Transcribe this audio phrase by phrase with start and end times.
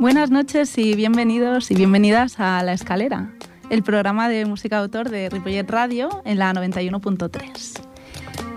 [0.00, 3.30] Buenas noches y bienvenidos y bienvenidas a La Escalera,
[3.70, 7.80] el programa de música autor de Ripollet Radio en la 91.3.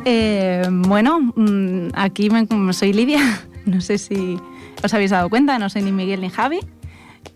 [0.06, 2.30] Eh, bueno, mm, aquí
[2.72, 4.40] soy Lidia, no sé si
[4.84, 6.60] os habéis dado cuenta, no soy ni Miguel ni Javi.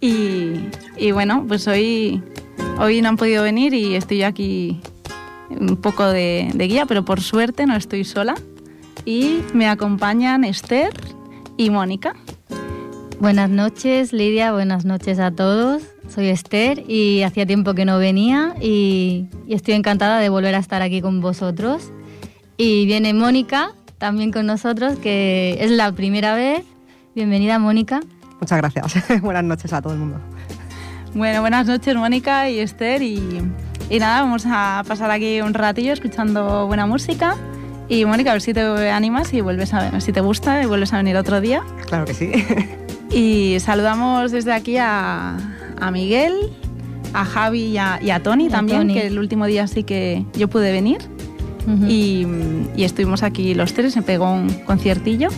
[0.01, 2.23] Y, bueno, pues hoy,
[2.77, 4.79] hoy no han podido venir y estoy aquí
[5.49, 8.35] un poco de guía, pero por suerte no estoy sola.
[9.05, 10.93] Y me acompañan Esther
[11.57, 12.13] y Mónica.
[13.19, 15.81] Buenas noches, Lidia, buenas noches a todos.
[16.07, 20.81] Soy Esther y hacía tiempo que no venía y, estoy encantada de volver a estar
[20.81, 21.91] aquí con vosotros.
[22.55, 26.63] Y viene Mónica también con nosotros, que es la primera vez.
[27.13, 27.99] Bienvenida, Mónica.
[28.39, 28.93] Muchas gracias.
[29.21, 30.19] buenas noches a todo el mundo.
[31.13, 33.01] Bueno, buenas noches, Mónica y Esther.
[33.01, 33.41] Y,
[33.89, 37.35] y nada, vamos a pasar aquí un ratillo escuchando buena música.
[37.89, 40.67] Y Mónica, a ver si te animas y vuelves a ver, si te gusta y
[40.67, 41.63] vuelves a venir otro día.
[41.87, 42.31] Claro que sí.
[43.11, 45.35] Y saludamos desde aquí a,
[45.91, 46.33] Miguel,
[47.13, 50.99] a Javi y a, Tony también, que el último día sí que yo pude venir.
[51.87, 52.27] y,
[52.77, 55.29] estuvimos aquí los tres, se pegó un conciertillo.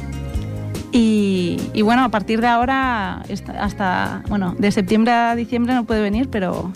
[0.91, 3.23] Y, bueno, a partir de ahora,
[3.57, 6.73] hasta, bueno, de septiembre a diciembre no puede venir, pero,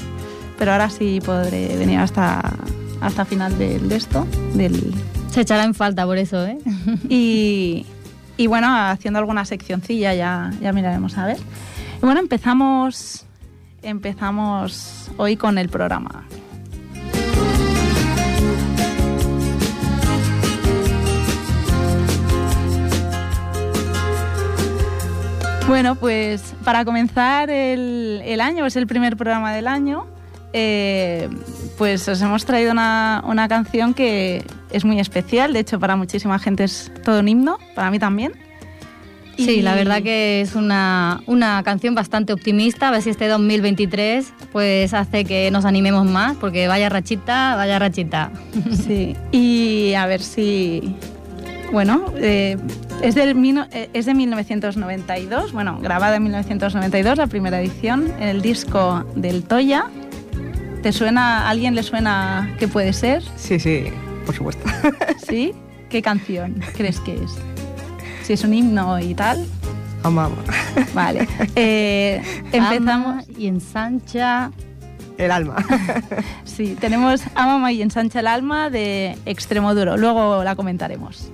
[0.58, 2.54] pero ahora sí podré venir hasta,
[3.02, 4.26] hasta final de, de esto.
[4.54, 4.94] Del...
[5.36, 6.58] Se echará en falta por eso, ¿eh?
[7.10, 7.86] Y,
[8.38, 11.36] y bueno, haciendo alguna seccioncilla ya, ya miraremos a ver.
[12.02, 13.26] Y bueno, empezamos,
[13.82, 16.26] empezamos hoy con el programa.
[25.68, 30.08] Bueno, pues para comenzar el, año, es el primer programa del año,
[30.54, 31.28] eh,
[31.78, 34.46] pues os hemos traído una, una, canción que
[34.76, 38.34] es muy especial, de hecho para muchísima gente es todo un himno, para mí también.
[39.38, 44.32] Sí, la verdad que es una, una, canción bastante optimista, a ver si este 2023
[44.54, 48.32] pues hace que nos animemos más, porque vaya rachita, vaya rachita.
[48.86, 50.96] Sí, y a ver si...
[51.74, 52.56] Bueno, eh,
[53.02, 53.36] es, del,
[53.72, 59.44] eh, es de 1992, bueno, grabada en 1992, la primera edición, en el disco del
[59.44, 59.90] Toya,
[60.86, 63.24] ¿Te suena, a alguien le suena que puede ser?
[63.38, 63.86] Sí, sí,
[64.26, 64.68] por supuesto.
[65.28, 65.54] ¿Sí?
[65.90, 67.38] ¿Qué canción crees que es?
[68.24, 69.46] Si es un himno y tal.
[70.04, 70.46] Amamos.
[70.94, 71.28] Vale.
[71.56, 72.22] Eh,
[72.52, 73.26] empezamos.
[73.38, 74.52] y ensancha.
[75.18, 75.56] El alma.
[76.44, 79.96] sí, tenemos Amama y ensancha el alma de Extremo Duro.
[79.98, 81.32] Luego la comentaremos.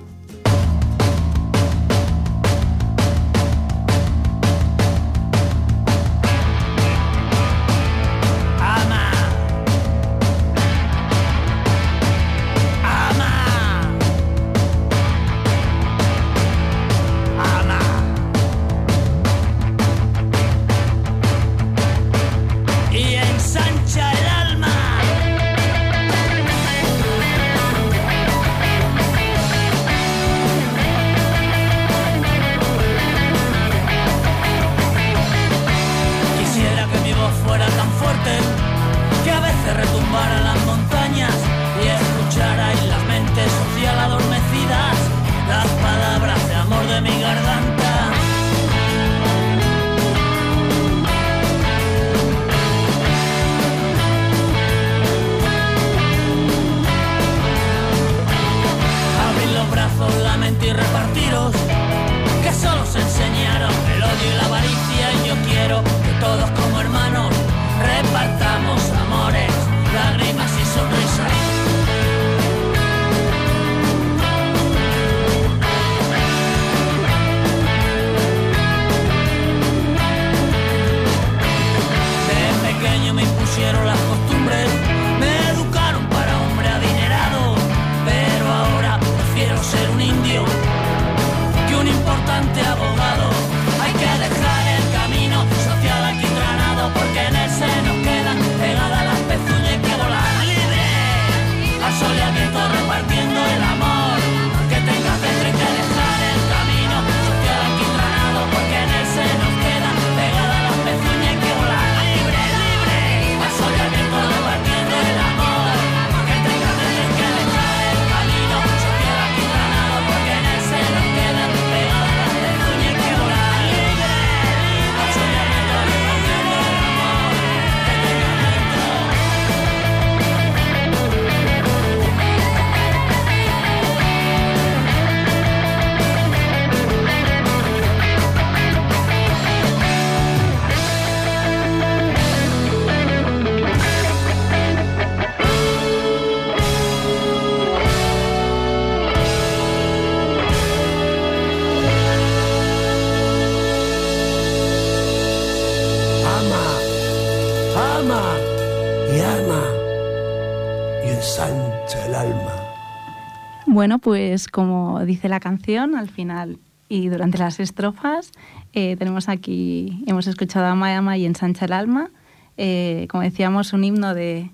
[164.02, 166.58] Pues como dice la canción, al final
[166.88, 168.32] y durante las estrofas
[168.74, 172.10] eh, tenemos aquí, hemos escuchado a Mayama y ensancha el alma,
[172.58, 174.50] eh, como decíamos, un himno de,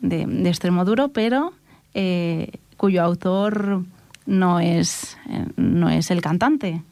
[0.00, 1.54] de, de extremo duro, pero
[1.94, 3.84] eh, cuyo autor
[4.26, 5.16] no es,
[5.56, 6.82] no es el cantante.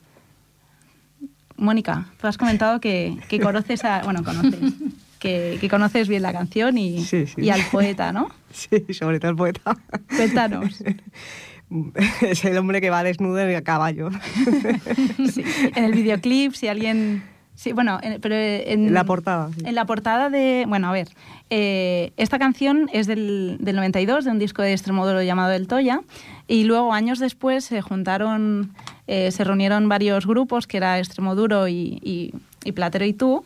[1.58, 4.73] Mónica, tú has comentado que, que conoces a, bueno, conoces,
[5.19, 7.35] que, que conoces bien la canción y, Sí, sí.
[7.43, 8.29] y al poeta, ¿no?
[8.53, 9.76] Sí, sobre todo el poeta.
[10.17, 10.82] Cuéntanos.
[12.22, 14.10] Es el hombre que va desnudo en el caballo.
[15.32, 15.42] Sí,
[15.74, 17.22] En el videoclip, si alguien...
[17.54, 19.62] Sí, bueno, en- pero en, En la portada, sí.
[19.64, 20.64] En la portada de...
[20.68, 21.08] Bueno, a ver,
[21.48, 26.02] eh, esta canción es del, del 92, de un disco de Extremoduro llamado El Toya,
[26.46, 28.74] y luego años después se juntaron,
[29.06, 33.42] eh, se reunieron varios grupos, que era Extremoduro y, y, y Platero y tú,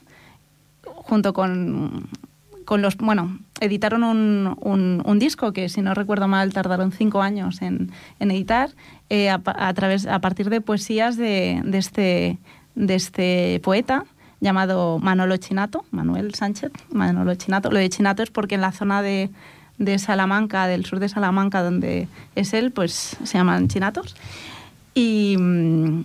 [0.82, 2.08] junto con,
[2.70, 2.96] con los...
[2.98, 4.56] Bueno, editaron un,
[5.04, 7.90] un- disco que, si no recuerdo mal, tardaron cinco años en,
[8.20, 8.70] en editar,
[9.08, 12.38] eh, a, través, a partir de poesías de, de este,
[12.76, 14.04] de este poeta
[14.38, 17.72] llamado Manolo Chinato, Manuel Sánchez, Manolo Chinato.
[17.72, 19.30] Lo de Chinato es porque en la zona de,
[19.78, 22.06] de Salamanca, del sur de Salamanca, donde
[22.36, 24.14] es él, pues se llaman chinatos.
[24.94, 26.04] Y, mm,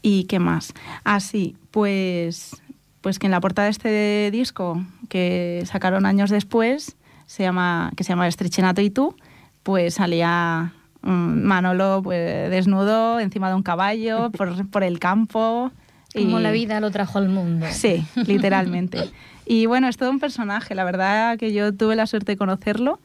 [0.00, 0.72] ¿y qué más?
[1.04, 2.56] Así, pues,
[3.02, 8.04] pues que en la portada de este disco que sacaron años después, se llama, que
[8.04, 9.16] se llama Estrechinato y tú,
[9.62, 10.72] pues salía
[11.02, 15.70] mm, Manolo pues, desnudo encima de un caballo por, por el campo.
[16.14, 17.66] Como y- la vida lo trajo al mundo.
[17.70, 19.10] Sí, literalmente.
[19.44, 20.74] Y bueno, es todo un personaje.
[20.74, 23.00] La verdad que yo tuve la suerte de conocerlo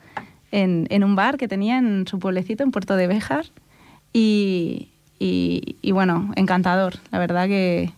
[0.51, 3.45] en, en un bar que tenía en su pueblecito, en Puerto de Béjar.
[4.13, 4.89] Y,
[5.19, 6.95] y- y bueno, encantador.
[7.11, 7.91] La verdad que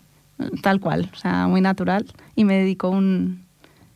[0.62, 2.06] tal cual, o sea, muy natural.
[2.36, 3.43] Y me dedicó un,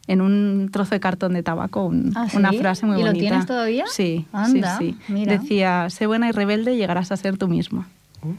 [0.09, 2.37] en un trozo de cartón de tabaco un- ¿Ah, sí?
[2.37, 3.21] una frase muy ¿Y lo bonita.
[3.29, 3.85] tienes todavía?
[3.87, 5.13] Sí, Anda, sí, sí.
[5.13, 5.39] mira.
[5.39, 7.87] Decía, sé buena y rebelde y llegarás a ser tú misma.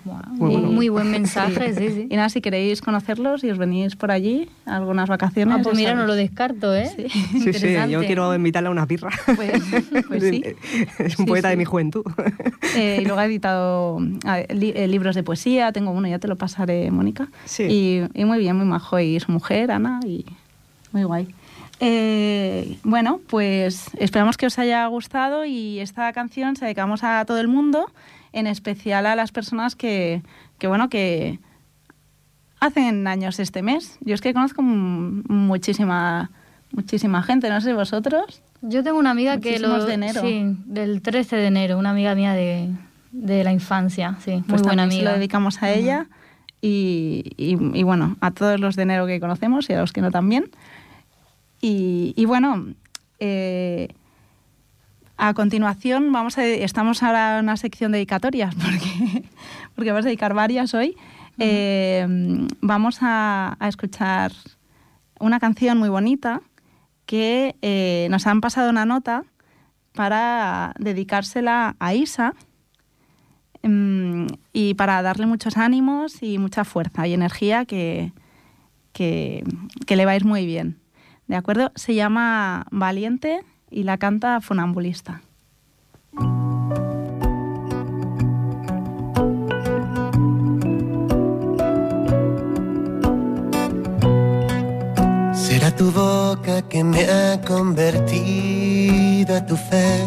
[0.03, 0.71] Guau, Muy bueno.
[0.71, 2.07] Muy buen mensaje, sí, sí.
[2.09, 5.55] Y nada, si queréis conocerlos y os venís por allí, a algunas vacaciones.
[5.57, 6.91] Ah, pues mira, no lo descarto, ¿eh?
[6.93, 7.07] Sí.
[7.39, 9.09] Sí, sí, yo quiero invitarle a una birra.
[9.37, 9.53] Pues,
[10.09, 10.43] pues sí.
[10.99, 11.51] Es un Sí, poeta sí.
[11.51, 12.03] de mi juventud.
[12.75, 16.19] Eh, y luego he editado a ver, li- eh, libros de poesía, tengo uno, ya
[16.19, 17.29] te lo pasaré, Mónica.
[17.45, 17.63] Sí.
[17.63, 18.99] Y, y muy bien, muy majo.
[18.99, 20.25] Y su mujer, Ana, y
[20.91, 21.27] muy guay.
[21.79, 27.39] Eh, bueno, pues esperamos que os haya gustado y esta canción se dedicamos a todo
[27.39, 27.91] el mundo,
[28.33, 30.21] en especial a las personas que,
[30.57, 31.39] que bueno, que
[32.59, 33.97] hacen años este mes.
[34.01, 36.31] Yo es que conozco muchísima,
[36.71, 38.41] muchísima gente, no sé vosotros.
[38.61, 39.85] Yo tengo una amiga que lo...
[39.85, 40.21] de enero.
[40.21, 42.69] Sí, del 13 de enero, una amiga mía de,
[43.13, 44.99] de la infancia, sí, muy Pues buena amiga.
[44.99, 46.07] Se lo dedicamos a ella
[46.61, 50.01] y, y- y bueno, a todos los de enero que conocemos y a los que
[50.01, 50.49] no también.
[51.61, 52.67] Y, y bueno,
[53.19, 53.89] eh,
[55.17, 59.23] a continuación vamos a, estamos ahora en una sección de dedicatorias porque,
[59.75, 60.95] porque vamos a dedicar varias hoy.
[61.41, 62.05] Eh,
[62.61, 64.33] vamos a, a escuchar
[65.19, 66.41] una canción muy bonita
[67.05, 69.23] que eh, nos han pasado una nota
[69.93, 72.35] para dedicársela a Isa
[73.63, 78.13] mm, y para darle muchos ánimos y mucha fuerza y energía que,
[78.93, 79.43] que,
[79.87, 80.77] que le va a ir muy bien.
[81.29, 81.71] ¿De acuerdo?
[81.75, 85.21] Se llama Valiente y la canta Funambulista.
[95.35, 100.05] Será tu boca que me ha convertido a tu fe.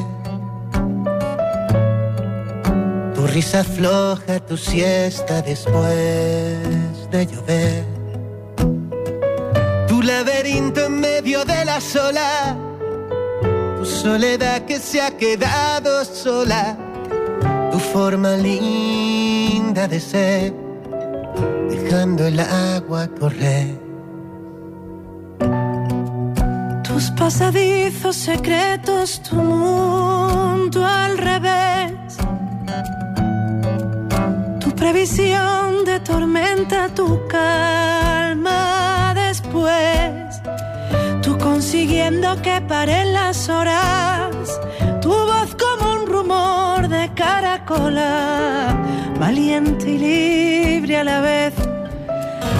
[3.15, 6.59] Tu risa floja, tu siesta después
[7.13, 7.92] de llover.
[10.03, 12.57] Tu laberinto en medio de la sola.
[13.79, 16.77] Tu soledad que se ha quedado sola.
[17.71, 20.53] Tu forma linda de ser.
[21.71, 23.79] Dejando el agua correr.
[26.83, 31.93] Tus pasadizos secretos, tu mundo al revés.
[34.59, 38.22] Tu previsión de tormenta, tu calma
[41.83, 44.31] consiguiendo que paren las horas.
[45.01, 48.77] Tu voz como un rumor de caracola.
[49.19, 51.53] Valiente y libre a la vez.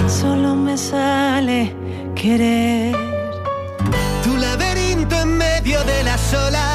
[0.09, 1.73] Solo me sale
[2.15, 2.93] querer.
[4.23, 6.67] Tu laberinto en medio de la sola,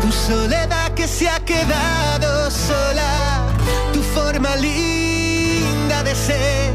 [0.00, 3.42] tu soledad que se ha quedado sola,
[3.92, 6.69] tu forma linda de ser,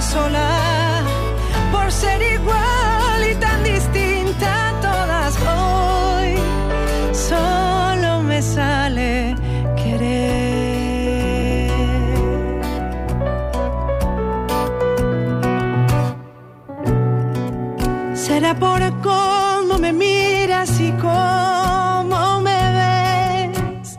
[0.00, 1.02] sola,
[1.70, 5.36] por ser igual y tan distinta a todas.
[5.56, 6.36] Hoy
[7.12, 9.34] solo me sale
[9.76, 10.32] querer.
[18.14, 23.98] Será por cómo me miras y cómo me ves.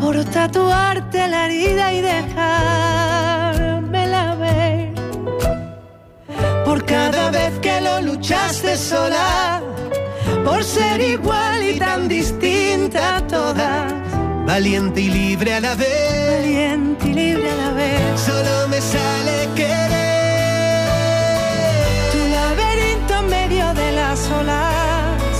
[0.00, 2.25] Por tatuarte la herida y dejármela
[7.76, 9.60] que lo luchaste sola.
[10.44, 13.92] Por ser igual y tan distinta a todas.
[14.46, 16.36] Valiente y libre a la vez.
[16.36, 18.20] Valiente y libre a la vez.
[18.20, 20.86] Solo me sale querer.
[22.12, 25.32] Tu laberinto en medio de las olas,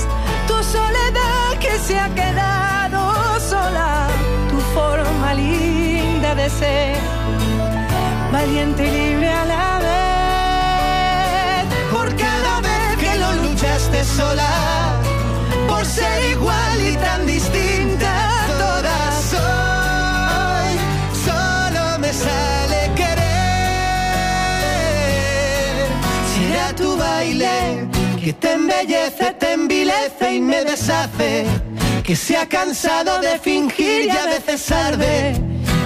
[0.48, 4.08] tu soledad que se ha quedado sola,
[4.50, 6.96] tu forma linda de ser,
[8.32, 9.75] valiente y libre a la vez.
[14.04, 15.00] Sola.
[15.68, 19.32] Por ser igual y tan distinta todas.
[19.34, 20.78] Hoy
[21.24, 23.26] solo me sale querer.
[26.34, 27.88] Será tu baile
[28.22, 31.46] que te embellece, te envilece y me deshace.
[32.02, 35.34] Que se ha cansado de fingir y a veces arde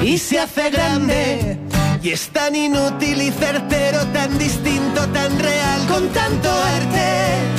[0.02, 1.59] y se hace grande.
[2.02, 7.50] Y es tan inútil y certero, tan distinto, tan real, con tanto arte.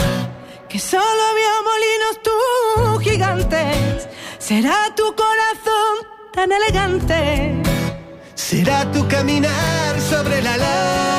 [0.72, 4.08] Que solo vio molinos tú gigantes.
[4.40, 5.94] Será tu corazón
[6.32, 7.62] tan elegante.
[8.36, 11.11] Será tu caminar sobre el alambre.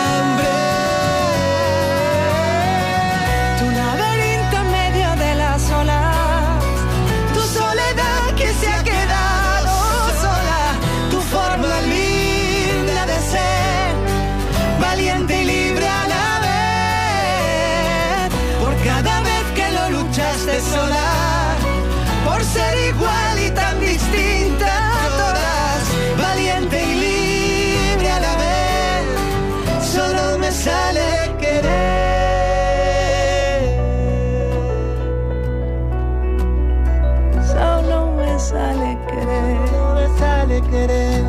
[38.53, 39.59] Sale querer.
[39.95, 41.25] Me sale querer.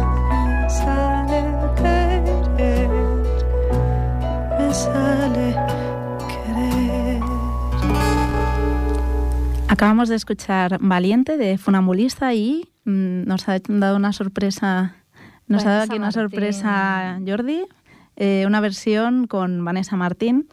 [0.60, 1.39] Me sale
[2.58, 2.89] querer.
[4.60, 5.48] Me sale
[6.27, 7.22] querer.
[9.70, 14.96] Acabamos de escuchar Valiente de Funambulista y mm, nos ha dado una sorpresa.
[15.48, 16.22] Nos ha dado aquí una Martín.
[16.22, 17.65] sorpresa Jordi,
[18.15, 20.48] eh, una versión con Vanessa Martín.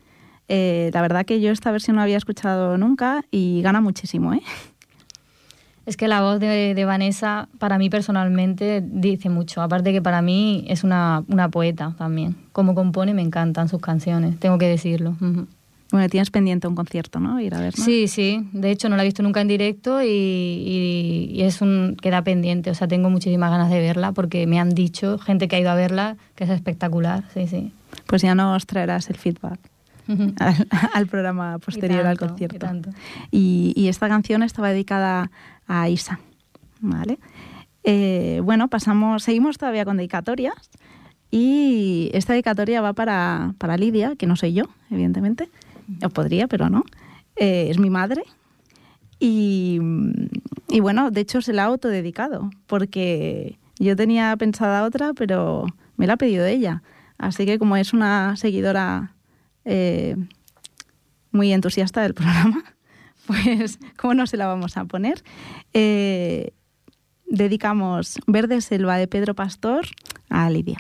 [0.49, 4.43] Eh, la verdad que yo esta versión no había escuchado nunca y gana muchísimo, ¿eh?
[5.91, 9.61] Es que la voz de, de Vanessa, para mí personalmente, dice mucho.
[9.61, 12.37] Aparte que para mí es una, una poeta también.
[12.53, 15.17] Como compone, me encantan sus canciones, tengo que decirlo.
[15.21, 15.49] Ujú.
[15.91, 17.41] Bueno, tienes pendiente un concierto, ¿no?
[17.41, 17.75] Ir a ver.
[17.75, 18.49] Sí, sí.
[18.53, 22.23] De hecho, no la he visto nunca en directo y, y- y es un queda
[22.23, 22.71] pendiente.
[22.71, 25.71] O sea, tengo muchísimas ganas de verla porque me han dicho, gente que ha ido
[25.71, 27.25] a verla, que es espectacular.
[27.35, 27.73] Sí, sí.
[28.07, 29.59] Pues ya nos traerás el feedback
[30.39, 32.91] al, al programa posterior al tanto, concierto.
[33.33, 35.31] y esta canción estaba dedicada
[35.71, 36.19] a Isa,
[36.81, 37.19] ¿vale?
[37.85, 40.71] Eh, bueno, pasamos, seguimos todavía con dedicatorias
[41.31, 45.49] y esta dedicatoria va para, para Lidia, que no soy yo, evidentemente,
[46.05, 46.85] o podría, pero no.
[47.37, 48.25] Eh, es mi madre
[49.21, 49.79] y,
[50.69, 56.09] y bueno, de hecho se la ha autodedicado porque yo tenía pensada otra, pero me
[56.09, 56.83] la ha pedido ella.
[57.17, 59.15] Así que como es una seguidora
[59.65, 60.17] eh,
[61.31, 62.65] muy entusiasta del programa,
[63.31, 65.23] pues cómo no se la vamos a poner.
[65.73, 66.53] Eh,
[67.27, 69.87] dedicamos Verde Selva de Pedro Pastor
[70.29, 70.79] a Lidia.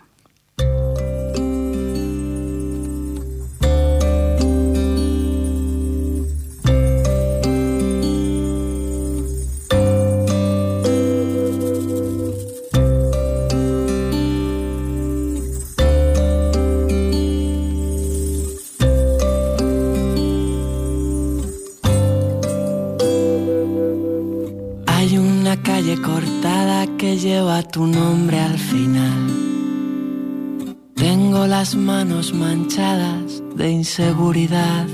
[32.34, 34.86] Manchadas de inseguridad.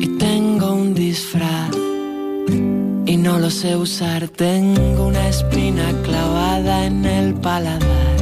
[0.00, 1.74] Y tengo un disfraz
[3.06, 4.28] y no lo sé usar.
[4.28, 8.16] Tengo una espina clavada en el paladar.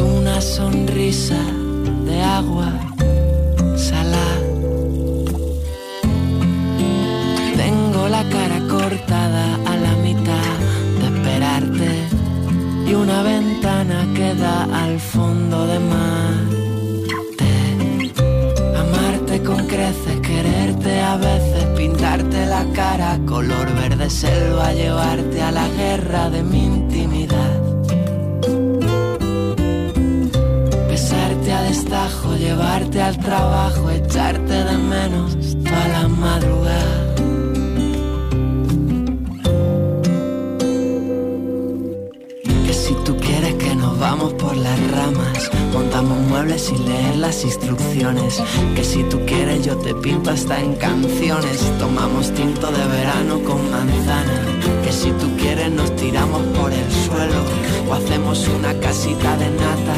[0.00, 1.40] Una sonrisa
[24.06, 27.60] color verde selva, llevarte a la guerra de mi intimidad.
[30.88, 33.55] Besarte a destajo, llevarte al trabajo,
[46.66, 48.42] sin leer las instrucciones.
[48.74, 53.70] Que si tú quieres yo te pinto hasta en canciones, tomamos tinto de verano con
[53.70, 54.40] manzana.
[54.82, 57.40] Que si tú quieres nos tiramos por el suelo
[57.88, 59.94] o hacemos una casita de nata.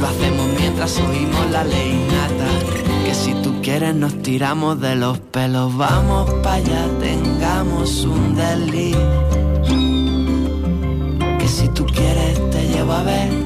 [0.00, 2.48] Lo hacemos mientras oímos la ley nata.
[3.04, 8.98] Que si tú quieres nos tiramos de los pelos, vamos para allá, tengamos un delito
[11.38, 13.45] que si tú quieres te llevo a ver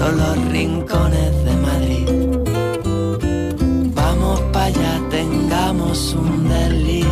[0.00, 2.06] todos los rincones de Madrid.
[3.94, 7.04] Vamos para allá, tengamos un delí.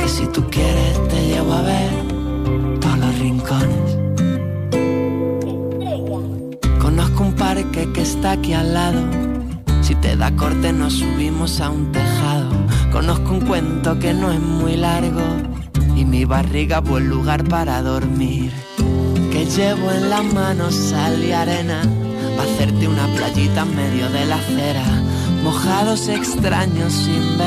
[0.00, 1.92] Que si tú quieres te llevo a ver
[2.80, 3.90] todos los rincones.
[6.80, 9.02] Conozco un parque que está aquí al lado.
[9.82, 12.50] Si te da corte nos subimos a un tejado.
[12.90, 15.22] Conozco un cuento que no es muy largo
[15.94, 18.50] y mi barriga buen lugar para dormir.
[19.40, 21.80] Que llevo en las manos sal y arena
[22.36, 24.84] para hacerte una playita en medio de la acera.
[25.42, 27.38] Mojados extraños sin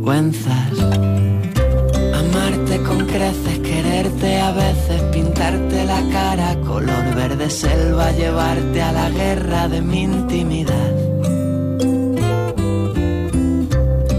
[0.00, 0.72] vergüenzas.
[2.20, 9.08] Amarte con creces, quererte a veces, pintarte la cara color verde selva, llevarte a la
[9.08, 10.92] guerra de mi intimidad.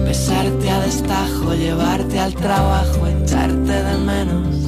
[0.06, 4.63] Besarte a destajo, llevarte al trabajo, echarte de menos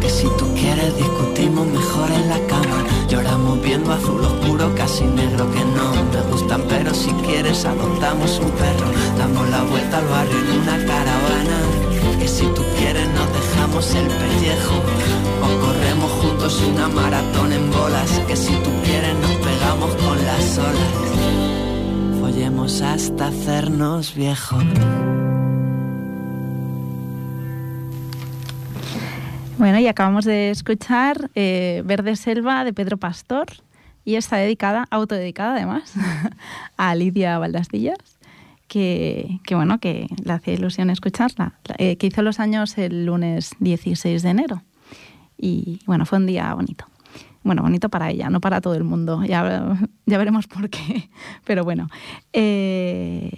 [0.00, 2.84] Que si tú quieres discutimos mejor en la cama.
[3.08, 8.50] Lloramos viendo azul oscuro, casi negro que no me gustan, pero si quieres adoptamos un
[8.50, 8.86] perro.
[9.18, 11.58] Damos la vuelta al barrio en una caravana.
[12.18, 14.76] Que si tú quieres nos dejamos el pellejo
[15.42, 18.10] o corremos juntos una maratón en bolas.
[18.26, 21.71] Que si tú quieres nos pegamos con las olas.
[22.84, 24.64] Hasta hacernos viejos.
[29.58, 33.46] Bueno, y acabamos de escuchar eh, Verde Selva de Pedro Pastor
[34.04, 35.94] y está dedicada, autodedicada además,
[36.76, 37.98] a Lidia Valdastillas,
[38.68, 43.52] que, que bueno, que le hace ilusión escucharla, eh, que hizo los años el lunes
[43.60, 44.62] 16 de enero.
[45.38, 46.86] Y bueno, fue un día bonito.
[47.44, 49.24] Bueno, bonito para ella, no para todo el mundo.
[49.24, 49.76] Ya,
[50.06, 51.10] ya veremos por qué.
[51.44, 51.88] Pero bueno.
[52.32, 53.30] Eh,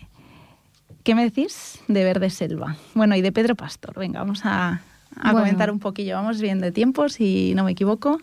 [1.03, 2.77] ¿Qué me decís de Verde Selva?
[2.95, 3.95] Bueno, y de Pedro Pastor.
[3.99, 4.81] Venga, vamos a,
[5.17, 5.41] a Bueno.
[5.41, 6.15] comentar un poquillo.
[6.17, 8.21] Vamos bien de tiempo, si no me equivoco.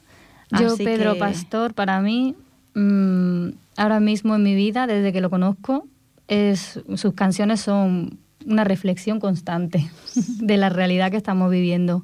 [0.59, 2.35] Yo, Así Pedro que- Pastor, para mí,
[2.75, 5.87] mm, ahora mismo en mi vida, desde que lo conozco,
[6.27, 9.89] es, sus canciones son una reflexión constante
[10.39, 12.03] de la realidad que estamos viviendo.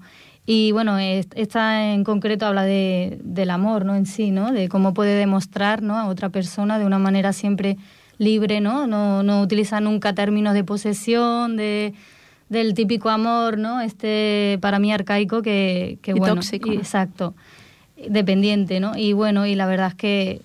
[0.49, 3.95] Y bueno, es- esta en concreto habla de, del amor, ¿no?
[3.95, 4.51] En sí, ¿no?
[4.53, 5.97] De cómo puede demostrar, ¿no?
[5.97, 7.77] A otra persona de una manera siempre
[8.17, 8.87] libre, ¿no?
[8.87, 11.93] No, no utiliza nunca términos de posesión, de
[12.49, 13.81] del típico amor, ¿no?
[13.81, 17.35] Este para mí arcaico que, que Y bueno, tóxico, exacto
[18.09, 18.95] dependiente, ¿no?
[18.95, 20.41] Y bueno, y la verdad es que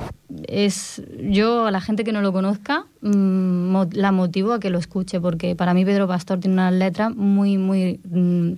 [0.48, 4.70] es yo a la gente que no lo conozca mm, mo- la motivo a que
[4.70, 8.52] lo escuche porque para mí Pedro Pastor tiene unas letras muy muy mm,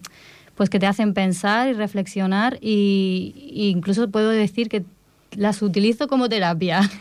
[0.55, 4.85] pues que te hacen pensar y reflexionar y, incluso puedo decir que
[5.33, 6.81] las utilizo como terapia.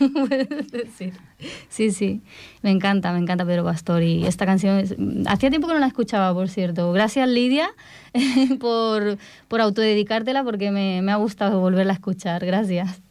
[1.68, 2.22] Sí, sí,
[2.62, 4.82] me encanta, me encanta Pedro Pastor y esta canción
[5.26, 6.90] hacía tiempo que no la escuchaba, por cierto.
[6.92, 7.68] Gracias Lidia
[8.60, 12.46] por, por autodedicártela porque me, me ha gustado volverla a escuchar.
[12.46, 13.02] Gracias.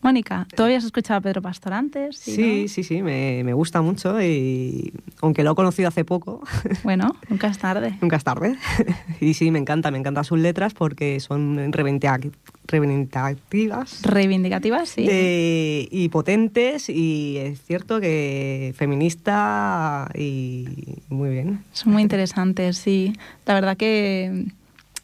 [0.00, 2.16] Mónica, ¿tú habías escuchado a Pedro Pastor antes?
[2.18, 2.68] Sí, no?
[2.68, 6.40] sí, sí, me, me gusta mucho y aunque lo he conocido hace poco,
[6.84, 7.98] Bueno, nunca es tarde.
[8.00, 8.56] nunca es tarde.
[9.20, 12.30] y sí, me encanta, me encantan sus letras porque son reivindica-
[12.68, 15.06] reivindicativas Reivindicativas, sí.
[15.10, 21.64] eh, y potentes y es cierto que feminista y muy bien.
[21.72, 23.14] Son muy interesantes, sí.
[23.46, 24.46] La verdad que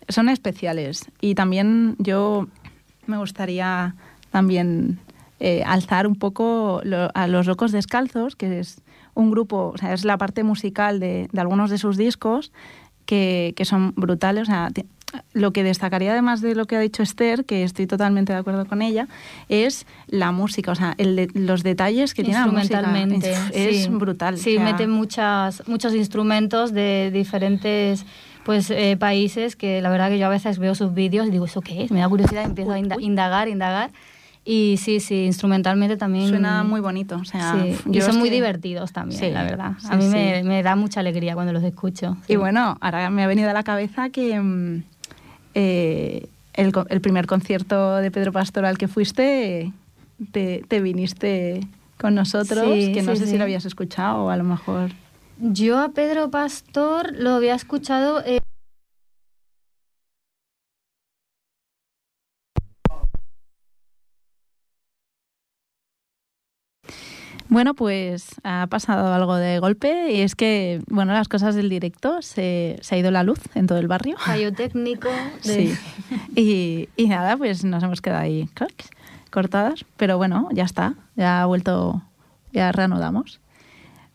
[0.08, 1.06] son especiales.
[1.20, 2.46] Y también yo
[3.06, 3.96] me gustaría
[4.38, 4.98] también
[5.38, 8.82] eh, alzar un poco lo- a Los Locos Descalzos, que es
[9.14, 12.50] un grupo, o sea, es la parte musical de, de algunos de sus discos
[13.06, 14.42] que, que son brutales.
[14.42, 14.86] O sea, ti-
[15.32, 18.64] lo que destacaría además de lo que ha dicho Esther, que estoy totalmente de acuerdo
[18.66, 19.06] con ella,
[19.48, 22.80] es la música, o sea, el de- los detalles que tiene la música.
[22.80, 23.88] Instrumentalmente, Es sí.
[23.90, 24.36] brutal.
[24.36, 28.04] Sí, o sea, mete muchas, muchos instrumentos de diferentes
[28.44, 31.44] pues eh, países que la verdad que yo a veces veo sus vídeos y digo,
[31.44, 31.90] ¿eso qué es?
[31.92, 33.90] Me da curiosidad y empiezo a inda- indagar, indagar.
[34.46, 36.28] Y sí, sí, instrumentalmente también...
[36.28, 39.72] Suena muy bonito, o sea, Sí, y son muy que- divertidos también, Sí, la verdad.
[39.80, 42.16] sí, a mí me, me da mucha alegría cuando los escucho.
[42.28, 44.82] Y bueno, ahora me ha venido a la cabeza que mm,
[45.54, 49.72] eh, el, el primer concierto de Pedro Pastor al que fuiste,
[50.32, 51.60] te, te viniste
[51.98, 54.90] con nosotros, que no sé si lo habías escuchado o a lo mejor...
[55.38, 58.22] Yo a Pedro Pastor lo había escuchado...
[58.24, 58.40] eh,
[67.48, 72.22] Bueno, pues ha pasado algo de golpe y es que, bueno, las cosas del directo
[72.22, 74.16] se, se ha ido la luz en todo el barrio.
[74.18, 75.08] fallo técnico
[75.44, 75.68] de...
[75.68, 75.78] Sí.
[76.34, 78.72] Y, y nada, pues nos hemos quedado ahí clac,
[79.30, 82.02] cortadas, pero bueno, ya está, ya ha vuelto,
[82.52, 83.40] ya reanudamos.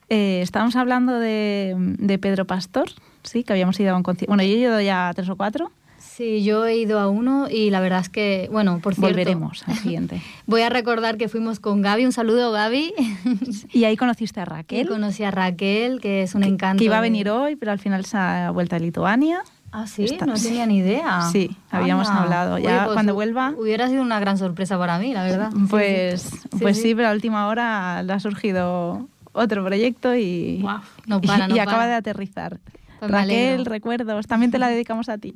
[0.09, 2.89] Eh, estábamos hablando de, de Pedro Pastor,
[3.23, 4.31] sí, que habíamos ido a un concierto.
[4.31, 5.71] Bueno, yo he ido ya a tres o cuatro.
[6.19, 9.63] Sí, yo he ido a uno y la verdad es que, bueno, por cierto, Volveremos
[9.69, 10.21] al siguiente.
[10.47, 12.05] Voy a recordar que fuimos con Gaby.
[12.05, 12.93] Un saludo, Gaby.
[13.71, 16.79] Y ahí conociste a Que Raquel, conocí a Raquel, que es un encanto.
[16.79, 19.43] que iba a venir hoy, pero al final se ha vuelto a Lituania.
[19.71, 21.21] Ah, sí, Está- no tenía ni idea.
[21.31, 22.55] Sí, habíamos hablado.
[22.55, 25.51] Oye, Ya pues, cuando vuelva- Hubiera sido una gran sorpresa para mí, la verdad.
[25.69, 26.37] Pues sí.
[26.59, 30.65] pues Sí, pero a última hora le ha surgido otro proyecto y,
[31.07, 31.87] no para, y no acaba para.
[31.87, 32.59] de aterrizar.
[32.99, 35.35] Pues Raquel, recuerdos, también te la dedicamos a ti.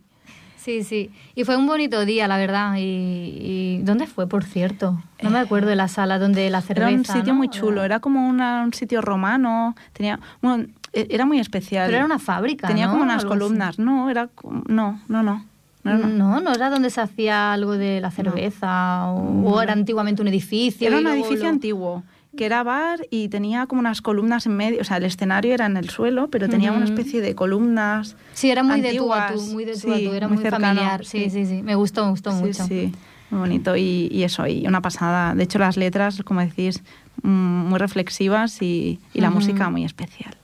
[0.64, 1.12] Sí, sí.
[1.36, 2.76] Y fue un bonito día, la verdad.
[2.78, 5.02] Y, y- ¿Dónde fue, por cierto?
[5.22, 6.90] No me acuerdo de la sala donde la cerveza.
[6.90, 7.36] Era un sitio ¿no?
[7.36, 11.88] muy chulo, era como una- un sitio romano, tenía, bueno, e- era muy especial.
[11.88, 12.94] Pero era una fábrica, Tenía ¿no?
[12.94, 13.40] como unas Algo así.
[13.42, 14.30] columnas, no, era
[14.68, 15.46] no, no, no.
[15.84, 20.22] no, No, no era donde se hacía algo de la cerveza o, o era antiguamente
[20.22, 20.88] un edificio.
[20.88, 22.04] Era un edificio lo- antiguo
[22.36, 25.66] que era bar y tenía como unas columnas en medio, o sea, el escenario era
[25.68, 28.16] en el suelo, pero tenía una especie de columnas.
[28.34, 29.48] Sí, era muy de tú a antiguas.
[29.48, 31.06] tú, muy de tú a Sí, tú, era muy muy, cercano, familiar.
[31.06, 31.30] Sí, sí.
[31.30, 32.66] sí, sí, me gustó, me gustó Sí, mucho.
[32.66, 32.92] sí,
[33.30, 35.36] muy bonito y, y eso, y una pasada.
[35.36, 36.82] De hecho, las letras, como decís,
[37.22, 40.36] mm, muy reflexivas y, y la música muy especial.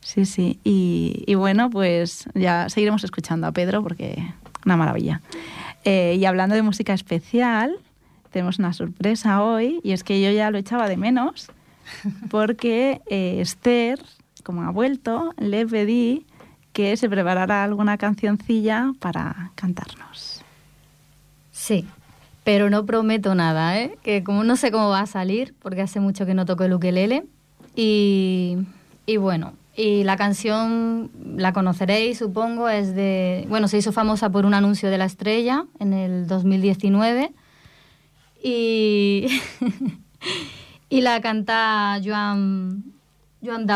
[0.00, 0.60] Sí, sí.
[0.62, 4.22] Y, y bueno, pues ya seguiremos escuchando a Pedro porque
[4.64, 5.20] una maravilla.
[5.84, 7.76] Eh, y hablando de música especial,
[8.30, 11.50] tenemos una sorpresa hoy y es que yo ya lo echaba de menos
[12.30, 14.00] porque eh, Esther,
[14.42, 16.26] como ha vuelto, le pedí
[16.72, 20.42] que se preparara alguna cancioncilla para cantarnos.
[21.50, 21.86] Sí,
[22.44, 23.96] pero no prometo nada, ¿eh?
[24.02, 26.74] Que como no sé cómo va a salir, porque hace mucho que no toco el
[26.74, 27.24] ukelele.
[27.74, 28.58] Y,
[29.06, 33.44] y bueno, y la canción la conoceréis, supongo, es de...
[33.48, 37.32] Bueno, se hizo famosa por un anuncio de la estrella en el 2019.
[38.48, 39.26] Y,
[40.88, 42.84] y la canta Joan,
[43.44, 43.66] Joan.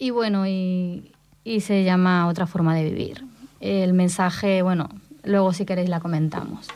[0.00, 1.12] Y bueno, y,
[1.44, 3.24] y se llama Otra forma de vivir.
[3.60, 4.88] El mensaje, bueno,
[5.22, 6.66] luego si queréis la comentamos.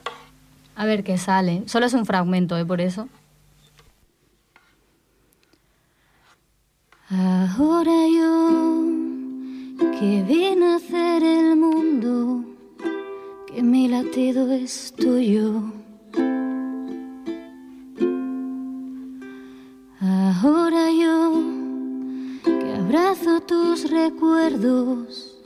[0.77, 1.65] A ver qué sale.
[1.67, 2.65] Solo es un fragmento, ¿eh?
[2.65, 3.09] Por eso.
[7.11, 8.85] Ahora yo,
[9.99, 12.45] que vine a hacer el mundo,
[13.53, 15.82] que mi latido es tuyo.
[20.01, 21.35] Ahora yo,
[22.43, 25.37] que abrazo tus recuerdos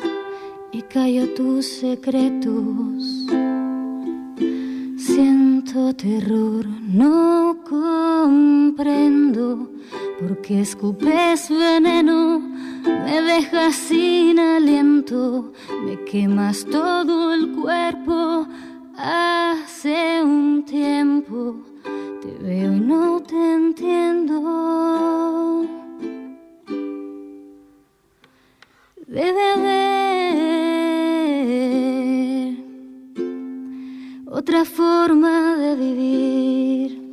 [0.73, 3.27] y callo tus secretos.
[4.97, 9.71] Siento terror, no comprendo
[10.19, 12.41] por qué escupes veneno,
[12.83, 15.53] me dejas sin aliento,
[15.85, 18.47] me quemas todo el cuerpo.
[18.99, 21.57] Hace un tiempo
[22.23, 24.37] te veo y no te entiendo.
[29.07, 30.17] Debe haber
[34.31, 37.13] otra forma de vivir.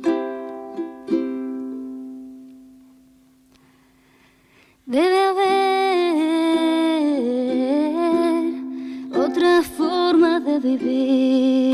[4.86, 5.74] Debe haber
[9.14, 11.73] otra forma de vivir.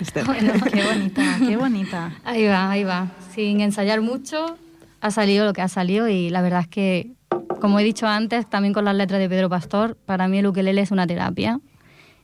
[0.00, 0.24] Esther.
[0.72, 2.12] qué bonita, qué bonita.
[2.24, 3.10] Ahí va, ahí va.
[3.34, 4.56] Sin ensayar mucho,
[5.00, 7.12] ha salido lo que ha salido y la verdad es que,
[7.60, 10.80] como he dicho antes, también con las letras de Pedro Pastor, para mí el ukelele
[10.80, 11.60] es una terapia.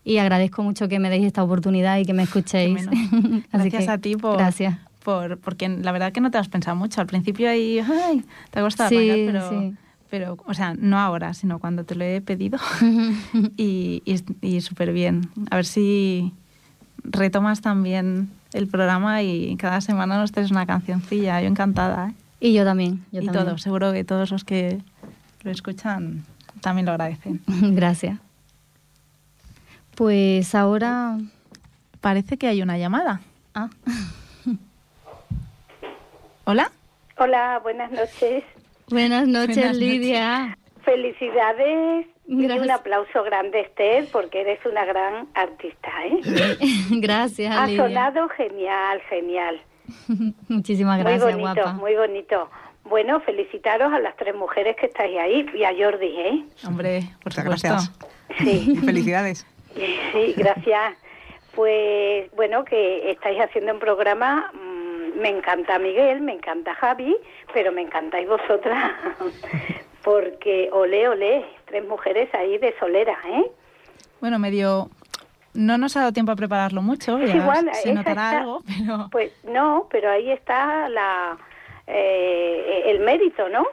[0.04, 2.86] Y agradezco mucho que me deis esta oportunidad y que me escuchéis.
[3.52, 4.78] Así Gracias que, a ti por, Gracias.
[5.04, 7.00] por, porque la verdad que no te has pensado mucho.
[7.00, 9.74] Al principio ahí, ay, te ha costado Sí, arrancar, pero, sí.
[10.10, 12.58] pero, o sea, no ahora, sino cuando te lo he pedido.
[13.56, 15.30] y y, y súper bien.
[15.50, 16.32] A ver si
[17.04, 21.40] retomas también el programa y cada semana nos traes una cancioncilla.
[21.40, 22.14] Yo encantada, ¿eh?
[22.40, 23.04] Y yo también.
[23.12, 23.44] Yo y también.
[23.46, 24.78] todos, seguro que todos los que
[25.42, 26.24] lo escuchan
[26.60, 27.40] también lo agradecen.
[27.46, 28.18] Gracias.
[29.94, 31.18] Pues ahora.
[32.00, 33.20] Parece que hay una llamada.
[33.54, 33.68] Ah,
[36.44, 36.72] ¿Hola?
[37.16, 38.42] Hola, buenas noches.
[38.88, 39.76] buenas noches, Buenas noches.
[39.76, 40.58] Lidia.
[42.34, 46.20] Y un aplauso grande, Esther, porque eres una gran artista, ¿eh?
[46.90, 47.82] Gracias, Ha Lidia.
[47.84, 49.60] sonado genial, genial.
[50.48, 51.72] Muchísimas gracias, muy bonito, guapa.
[51.74, 52.50] muy bonito.
[52.84, 56.44] Bueno, felicitaros a las tres mujeres que estáis ahí y a Jordi, ¿eh?
[56.66, 57.68] Hombre, por Muchas supuesto.
[57.68, 57.98] gracias.
[58.38, 59.46] Sí, Felicidades.
[59.74, 60.94] sí, gracias.
[61.54, 67.14] Pues bueno, que estáis haciendo un programa, mm, me encanta Miguel, me encanta Javi,
[67.52, 68.90] pero me encantáis vosotras,
[70.02, 73.50] porque olé, olé, tres mujeres ahí de solera, ¿eh?
[74.20, 74.90] Bueno, medio...
[75.54, 78.62] No nos ha dado tiempo a prepararlo mucho, Es ya igual, se notará está- algo,
[78.66, 79.08] pero...
[79.10, 81.36] Pues no, pero ahí está la
[81.86, 83.66] eh, el mérito, ¿no?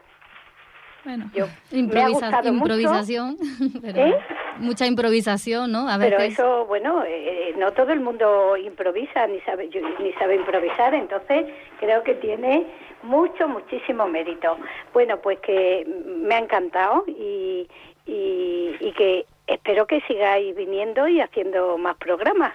[1.05, 3.37] Bueno, Yo me ha Improvisa- improvisación.
[3.81, 4.15] pero ¿Eh?
[4.59, 5.89] Mucha improvisación, ¿no?
[5.89, 6.33] A pero veces.
[6.39, 11.45] eso, bueno, eh, no todo el mundo improvisa ni sabe yo- ni sabe improvisar, entonces
[11.79, 12.65] creo que tiene
[13.03, 14.57] mucho, muchísimo mérito.
[14.91, 17.69] Bueno, pues que me ha encantado y,
[18.09, 22.53] y, y que espero que sigáis viniendo y haciendo más programas.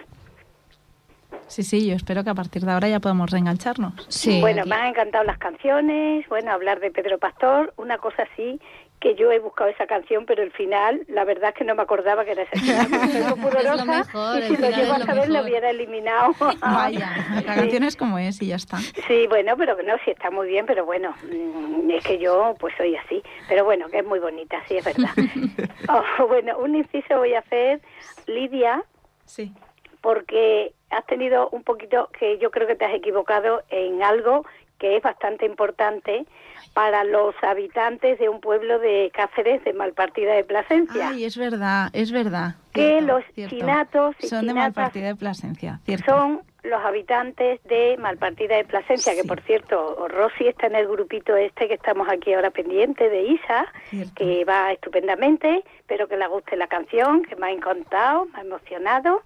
[1.47, 4.07] sí, sí, yo espero que a partir de ahora ya podamos reengancharnos.
[4.09, 4.71] Sí, bueno, aquí.
[4.71, 8.61] me han encantado las canciones, bueno, hablar de Pedro Pastor, una cosa así
[9.01, 11.83] que yo he buscado esa canción, pero el final, la verdad es que no me
[11.83, 12.87] acordaba que era ese final.
[12.91, 15.33] porque soy muy pudorosa, Es lo mejor, y si lo llego a lo saber, lo
[15.35, 15.49] mejor.
[15.49, 16.35] hubiera eliminado.
[16.61, 17.45] Vaya, la Sí.
[17.47, 18.79] canción es como es y ya está.
[18.79, 22.75] Sí, bueno, pero no, sí está muy bien, pero bueno, mm, es que yo pues
[22.79, 23.23] soy así.
[23.49, 25.11] Pero bueno, que es muy bonita, sí, es verdad.
[25.89, 27.79] Oh, bueno, un inciso voy a hacer,
[28.27, 28.83] Lidia,
[29.27, 29.53] Sí.
[30.01, 34.47] porque has tenido un poquito, que yo creo que te has equivocado en algo
[34.85, 36.27] que es bastante importante
[36.75, 41.09] para los habitantes de un pueblo de Cáceres de Malpartida de Plasencia.
[41.09, 42.57] Ay, es verdad, es verdad.
[42.75, 43.57] Que Cierto, los cierto.
[43.57, 46.05] chinatos y Son de Malpartida de Plasencia, cierto.
[46.13, 51.35] son los habitantes de Malpartida de Plasencia, que por cierto, Rosy está en el grupito
[51.35, 54.13] este que estamos aquí ahora pendiente de Isa, Cierto.
[54.17, 58.43] que va estupendamente, espero que le guste la canción, que me ha encantado, me ha
[58.43, 59.23] emocionado.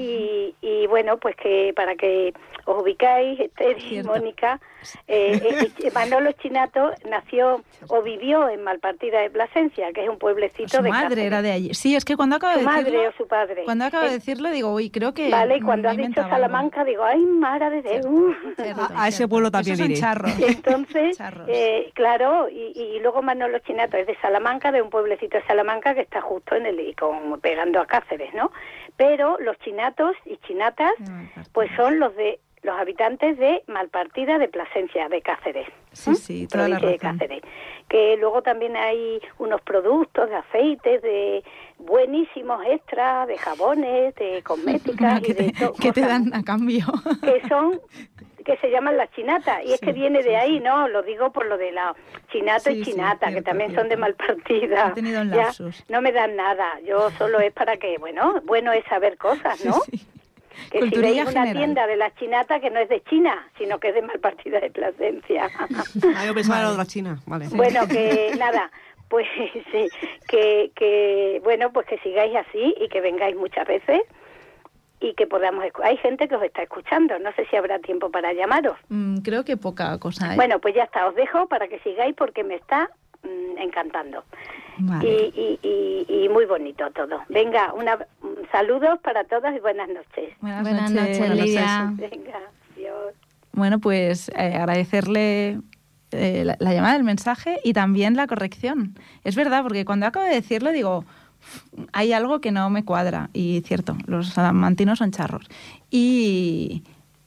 [0.00, 2.32] Y, y bueno, pues que para que
[2.66, 4.10] os ubicáis, Esther y Cierto.
[4.12, 4.60] Mónica,
[5.08, 10.18] eh, eh, eh, Manolo Chinato nació o vivió en Malpartida de Plasencia, que es un
[10.18, 11.24] pueblecito Su de madre Cáceres.
[11.24, 11.74] era de allí.
[11.74, 13.08] Sí, es que cuando acabo Su de madre decirlo...
[13.08, 13.64] o su padre.
[13.64, 15.30] Cuando acabo de Eh, decirlo digo, uy, creo que...
[15.30, 16.30] Vale, y cuando has dicho algo.
[16.30, 18.76] Salamanca, digo, ay, madre de Dios.
[18.78, 20.00] A- a ese pueblo también Esos son iré.
[20.00, 20.38] charros.
[20.38, 21.48] Y entonces, Charros.
[21.50, 25.94] eh, claro, y, y luego Manolo Chinato es de Salamanca, de un pueblecito de Salamanca
[25.94, 28.52] que está justo en el, y con, pegando a Cáceres, ¿no?
[28.98, 31.44] Pero los chinatos y chinatas, Malpartida.
[31.54, 35.68] pues son los de los habitantes de Malpartida de Plasencia, de Cáceres.
[35.92, 36.18] Sí, ¿m?
[36.18, 37.18] sí, toda la provincia de razón.
[37.28, 37.42] Cáceres.
[37.88, 41.44] Que luego también hay unos productos de aceites, de
[41.78, 46.84] buenísimos extras, de jabones, de cosméticas que y de te, que te dan a cambio.
[47.22, 47.80] que son
[48.48, 50.60] que se llaman las chinatas y es Sí, que viene sí, de ahí sí.
[50.60, 51.94] no lo digo por lo de la
[52.32, 55.30] chinato Sí, y sí, chinata que cierto, también son de mal partida He tenido un
[55.30, 55.84] Ya, lapsus.
[55.88, 59.74] no me dan nada yo solo es para que bueno bueno es saber cosas no
[59.90, 60.06] Sí, sí.
[60.70, 61.56] que si veis una general.
[61.56, 64.58] tienda de la chinata que no es de China sino que es de mal partida
[64.60, 65.50] de Plasencia
[66.16, 67.18] Ah, yo pensaba en la otra china.
[67.26, 67.46] Vale.
[67.52, 68.70] bueno que nada
[69.10, 69.26] pues
[69.72, 69.88] sí
[70.26, 74.00] que que bueno pues que sigáis así y que vengáis muchas veces
[75.00, 78.10] y que podamos escu- hay gente que os está escuchando no sé si habrá tiempo
[78.10, 80.32] para llamaros Mm, creo que poca cosa.
[80.32, 80.36] ¿eh?
[80.36, 82.90] bueno, pues ya está, os dejo para que sigáis porque me está
[83.22, 84.24] mm, encantando.
[84.80, 85.08] Vale.
[85.08, 87.20] Y, y, y, y muy bonito todo.
[87.28, 90.34] Venga, una, mm, saludos para todas y buenas noches.
[90.40, 91.92] Buenas, Buenas noches, noches, Lidia.
[91.96, 92.40] Venga,
[92.76, 93.14] adiós.
[93.52, 95.58] Bueno, pues eh, agradecerle
[96.12, 98.94] eh, la, la llamada, el mensaje y también la corrección.
[99.24, 101.04] Es verdad, porque cuando acabo de decirlo digo,
[101.92, 103.30] hay algo que no me cuadra.
[103.32, 105.46] Y cierto, los salamantinos son charros.
[105.90, 106.82] Y,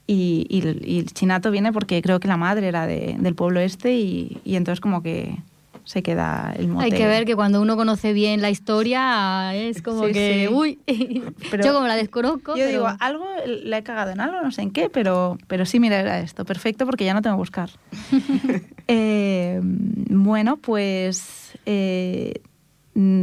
[0.07, 3.35] y, y el- y el chinato viene porque creo que la madre era de- del
[3.35, 5.37] pueblo este y, y entonces como que
[5.83, 6.85] se queda el mote.
[6.85, 10.53] Hay que ver que cuando uno conoce bien la historia es como Sí, que, sí.
[10.53, 10.79] uy,
[11.49, 12.51] Pero yo como la desconozco.
[12.55, 15.65] Yo pero- digo, algo le he cagado en algo, no sé en qué, pero, pero
[15.65, 16.45] sí, mira, era esto.
[16.45, 17.69] Perfecto, porque ya no tengo que buscar.
[18.93, 22.41] Eh, bueno, pues eh,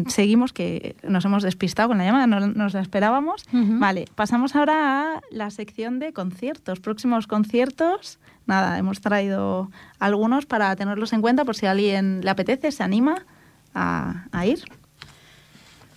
[0.09, 3.45] seguimos, que nos hemos despistado con la llamada, no nos la esperábamos.
[3.53, 8.19] Vale, pasamos ahora a la sección de conciertos, próximos conciertos.
[8.47, 12.83] Nada, hemos traído algunos para tenerlos en cuenta por si a alguien le apetece, se
[12.83, 13.27] anima
[13.75, 14.61] a, a ir.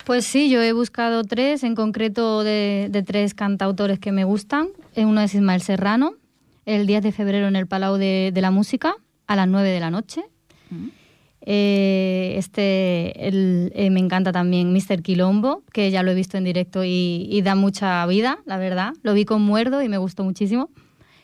[0.04, 4.68] Pues sí, yo he buscado tres, en concreto de, de tres cantautores que me gustan.
[4.96, 6.14] Eh, Uno es Ismael Serrano,
[6.66, 8.96] el 10 de febrero en el Palau de, de la Música,
[9.28, 10.24] a las 9 de la noche.
[11.44, 15.02] Eh, este el- eh, me encanta también Mr.
[15.02, 18.92] Quilombo, que ya lo he visto en directo y, y da mucha vida, la verdad.
[19.02, 20.70] Lo vi con Muerdo y me gustó muchísimo.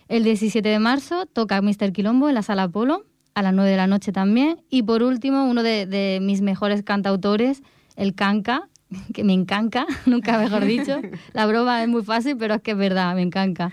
[0.09, 1.93] El 17 de marzo toca Mr.
[1.93, 3.05] Quilombo en la Sala Polo,
[3.35, 4.61] a las 9 de la noche también.
[4.71, 7.63] Y por último, uno de, de mis mejores cantautores,
[7.95, 8.69] el Canca,
[9.15, 11.01] que me encanta, nunca mejor dicho.
[11.33, 13.71] La broma es muy fácil, pero es que es verdad, me encanta.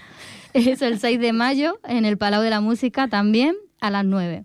[0.54, 4.44] Es el 6 de mayo en el Palau de la Música también, a las 9.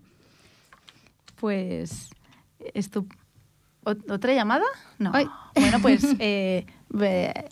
[1.41, 2.11] Pues,
[3.83, 4.65] ¿ot- ¿otra llamada?
[4.99, 5.09] No.
[5.13, 5.27] Ay.
[5.55, 6.65] Bueno, pues eh,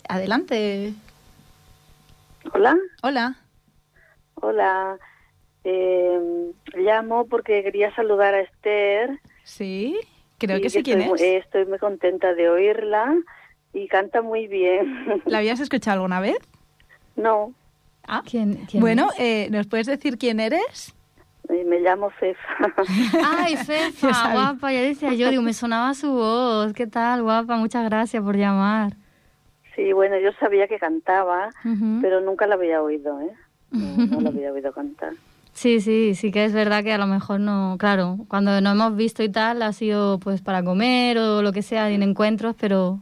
[0.08, 0.94] adelante.
[2.54, 3.36] Hola, Hola.
[4.36, 4.96] hola.
[5.64, 9.18] Eh, llamo porque quería saludar a Esther.
[9.44, 9.98] Sí,
[10.38, 11.20] creo que sé quién estoy, es.
[11.20, 13.12] muy- estoy muy contenta de oírla
[13.74, 15.20] y canta muy bien.
[15.26, 16.38] ¿La habías escuchado alguna vez?
[17.16, 17.52] no,
[18.08, 18.22] Ah.
[18.28, 20.94] ¿Quién, quién Bueno, eh, ¿nos puedes decir quién eres?
[21.64, 22.40] Me llamo Fefa.
[23.24, 24.32] Ay, Ya Fefa, sabía.
[24.32, 26.72] guapa, ya decía yo, digo, me sonaba su voz.
[26.72, 27.56] ¿Qué tal, guapa?
[27.56, 28.92] Muchas gracias por llamar.
[29.76, 31.98] sí, bueno, yo sabía que cantaba, Ujú.
[32.02, 33.32] pero nunca la había oído, ¿eh?
[33.72, 35.12] No, no la había oído cantar.
[35.52, 38.96] Sí, sí, sí que es verdad que a lo mejor no, claro, cuando nos hemos
[38.96, 43.00] visto y tal ha sido pues para comer o lo que sea en encuentros, pero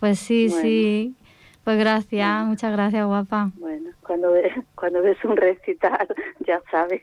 [0.00, 0.62] pues sí, Bueno.
[0.62, 1.14] sí,
[1.64, 3.50] pues gracias, muchas gracias, guapa.
[3.56, 6.08] Bueno, cuando ves, cuando ves un recital,
[6.46, 7.02] ya sabes.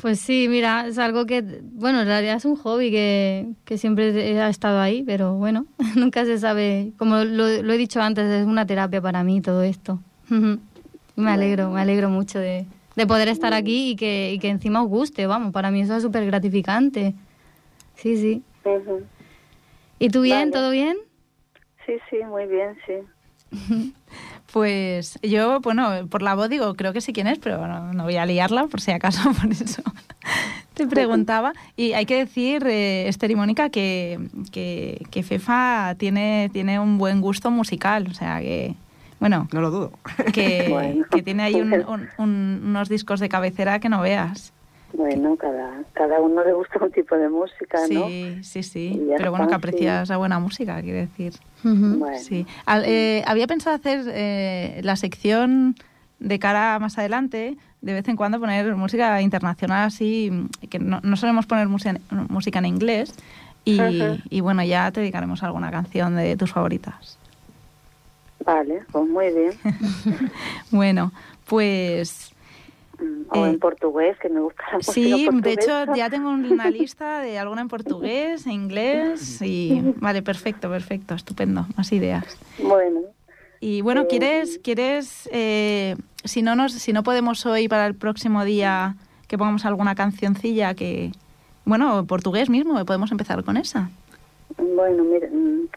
[0.00, 4.40] Pues sí, mira, es algo que, bueno, en realidad es un hobby que, que siempre
[4.40, 8.46] ha estado ahí, pero bueno, nunca se sabe, como lo, lo he dicho antes, es
[8.46, 9.98] una terapia para mí todo esto.
[11.16, 14.84] me alegro, me alegro mucho de, de poder estar aquí y que, y que encima
[14.84, 17.14] os guste, vamos, para mí eso es súper gratificante.
[17.96, 18.42] Sí, sí.
[19.98, 20.50] ¿Y tú bien?
[20.50, 20.52] Vale.
[20.52, 20.96] ¿Todo bien?
[21.86, 23.94] Sí, sí, muy bien, sí.
[24.52, 28.04] Pues yo, bueno, por la voz digo, creo que sí quién es, pero no, no
[28.04, 29.82] voy a liarla por si acaso, por eso
[30.74, 31.52] te preguntaba.
[31.76, 34.18] Y hay que decir, eh, Esther y Mónica, que,
[34.50, 38.74] que, que Fefa tiene, tiene un buen gusto musical, o sea que,
[39.20, 39.92] bueno, No lo dudo.
[40.32, 41.04] que, Bueno.
[41.10, 44.52] que tiene ahí un- un- un- unos discos de cabecera que no veas.
[44.94, 48.06] Bueno, cada, cada uno le gusta un tipo de música, ¿no?
[48.08, 49.02] Sí, sí, sí.
[49.16, 51.34] Pero bueno, que aprecias la buena música, quiero decir.
[51.62, 52.46] Bueno, Sí.
[52.66, 55.74] Al- eh, había pensado hacer eh, la sección
[56.18, 60.32] de cara a más adelante, de vez en cuando poner música internacional así,
[60.70, 61.96] que no, no solemos poner música,
[62.28, 63.14] música en inglés.
[63.64, 67.18] Y, y bueno, ya te dedicaremos a alguna canción de tus favoritas.
[68.44, 69.52] vale, pues muy bien.
[70.70, 71.12] Bueno,
[71.46, 72.32] pues
[73.30, 76.70] O Eh, en portugués, que me gusta la música sí, de hecho ya tengo una
[76.70, 82.24] lista de alguna en portugués, en inglés y vale, perfecto, perfecto, estupendo, más ideas.
[82.58, 83.00] Bueno,
[83.60, 87.94] Y bueno, Eh, ¿quieres, quieres eh, si no nos, si no podemos hoy para el
[87.94, 88.96] próximo día
[89.28, 91.12] que pongamos alguna cancioncilla que,
[91.64, 93.90] bueno, portugués mismo, podemos empezar con esa.
[94.56, 95.68] bueno, mira, mm,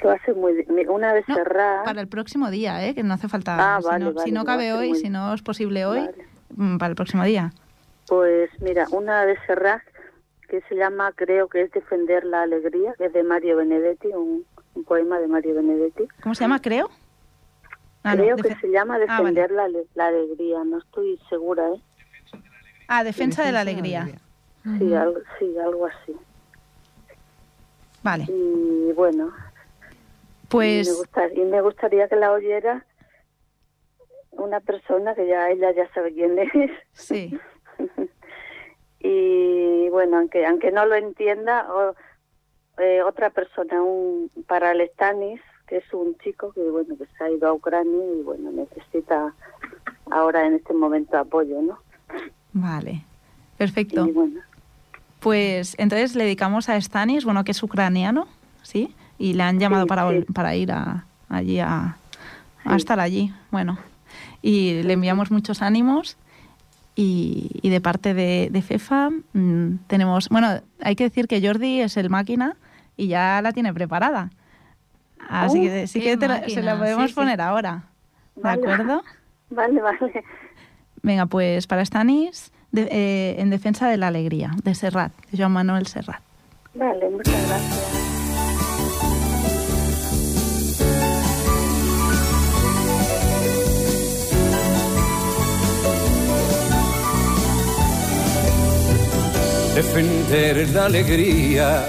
[0.00, 0.64] que va a ser muy...
[0.88, 1.84] Una de No, Serrat...
[1.84, 2.94] Para el próximo día, ¿eh?
[2.94, 3.56] que no hace falta.
[3.76, 5.84] Ah, si, vale, no, vale, si no no cabe hoy, muy- si no es posible
[5.86, 6.24] hoy, Vale.
[6.56, 7.52] mm, para el próximo día.
[8.08, 9.82] Pues mira, una de Serrat
[10.48, 14.44] que se llama, creo que es Defender la Alegría, que es de Mario Benedetti, un,
[14.74, 16.08] un poema de Mario Benedetti.
[16.22, 16.60] ¿Cómo se llama?
[16.60, 16.90] Creo.
[18.02, 19.32] Ah, no, creo que defe- se llama Ah, vale.
[19.34, 21.80] Defender la, la Alegría, no estoy segura, ¿eh?
[22.88, 24.08] Ah, Defensa de la Alegría.
[24.78, 26.16] Sí, algo, sí, algo así.
[28.02, 29.30] Vale, Y bueno,
[30.52, 32.84] y me, pues y me gustaría que la oyera
[34.32, 36.50] una persona que ya ella ya sabe quién es.
[36.92, 37.38] sí.
[39.00, 41.94] y bueno, aunque aunque no lo entienda, o-
[42.78, 47.24] eh, otra persona, un para el Stanis, que es un chico que bueno que se
[47.24, 49.34] ha ido a Ucrania y bueno necesita
[50.10, 51.78] ahora en este momento apoyo, ¿no?
[52.52, 53.04] Vale,
[53.58, 54.06] perfecto.
[54.06, 54.40] Y bueno,
[55.20, 58.26] Pues entonces le dedicamos a Stanis, bueno, que es ucraniano,
[58.62, 58.94] ¿sí?
[59.20, 60.24] Y le han llamado Sí, para, sí.
[60.32, 61.96] para ir a, allí a,
[62.64, 63.32] a estar allí.
[63.50, 63.78] Bueno,
[64.42, 66.16] y le enviamos muchos ánimos.
[66.96, 71.80] Y, y de parte de, de FEFA mm, tenemos, bueno, hay que decir que Jordi
[71.80, 72.56] es el máquina
[72.96, 74.30] y ya la tiene preparada.
[75.28, 77.14] Así que sí que te la- se la podemos sí.
[77.14, 77.84] poner ahora.
[78.36, 78.62] ¿De Vale.
[78.62, 79.02] acuerdo?
[79.50, 80.24] vale, vale.
[81.02, 85.52] Venga, pues para Stanis, de- eh, en defensa de la alegría, de Serrat, de Joan
[85.52, 86.20] Manuel Serrat.
[86.74, 88.09] Vale, muchas gracias.
[99.82, 101.86] Defender la alegría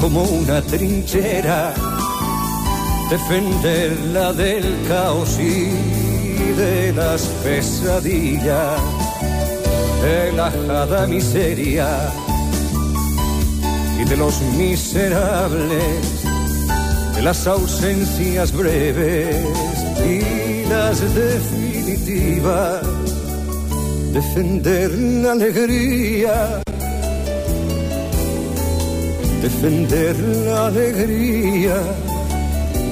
[0.00, 1.74] como una trinchera,
[3.10, 5.68] defenderla del caos y
[6.56, 8.80] de las pesadillas,
[10.02, 11.90] de la jada miseria
[14.00, 16.22] y de los miserables,
[17.16, 19.44] de las ausencias breves
[20.06, 22.80] y las definitivas,
[24.18, 24.90] defender
[25.22, 26.34] la alegría.
[29.46, 30.16] Defender
[30.46, 31.76] la alegría,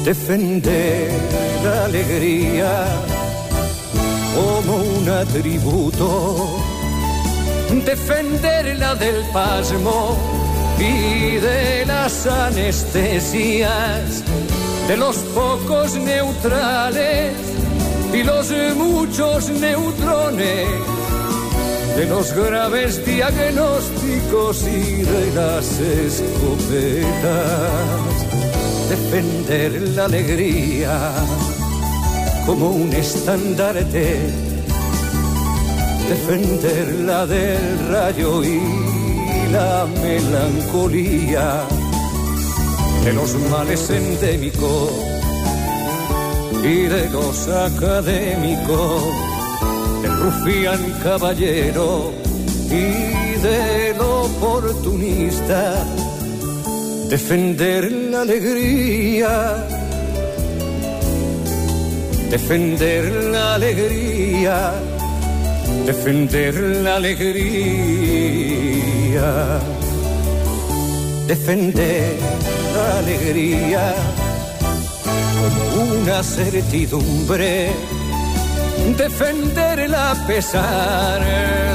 [0.06, 1.10] defender
[1.64, 2.74] la alegría.
[4.36, 6.10] Como un atributo,
[7.90, 10.16] defenderla del pasmo
[10.78, 14.24] y de las anestesias,
[14.88, 17.34] de los pocos neutrales
[18.14, 20.68] y los muchos neutrones
[21.98, 26.22] de los graves diagnósticos y de las escopetas,
[28.90, 31.12] defender la alegría
[32.46, 34.20] como un estandarte,
[36.08, 38.62] defenderla del rayo y
[39.52, 41.66] la melancolía
[43.08, 44.92] de los males endémicos
[46.62, 49.04] y de los académicos
[50.02, 52.12] del rufián caballero
[52.66, 55.86] y del oportunista,
[57.10, 59.66] defender la alegría,
[62.30, 64.74] defender la alegría,
[65.86, 67.30] defender la alegría,
[71.26, 72.57] defender
[72.98, 73.94] alegría
[75.38, 77.72] como una certidumbre
[78.96, 81.22] defenderla a pesar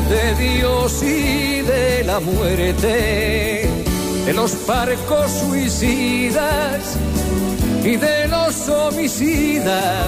[0.08, 3.68] de Dios y de la muerte,
[4.24, 6.96] de los parcos suicidas
[7.84, 10.06] y de los homicidas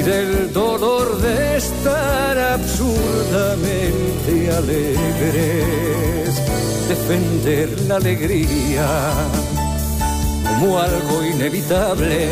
[0.00, 6.42] y del dolor de estar absurdamente alegres,
[6.88, 8.88] defender la alegría
[10.46, 12.28] como algo inevitable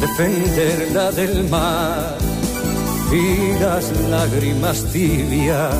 [0.00, 2.16] defenderla del mar
[3.12, 5.74] y las lágrimas tibias